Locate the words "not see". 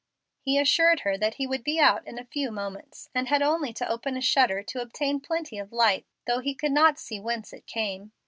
6.71-7.19